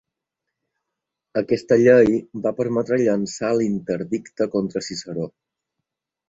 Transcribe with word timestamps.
Aquesta 1.41 1.77
llei 1.81 2.09
va 2.45 2.53
permetre 2.61 2.99
llançar 3.03 3.53
l'interdicte 3.59 4.49
contra 4.57 4.83
Ciceró. 4.89 5.29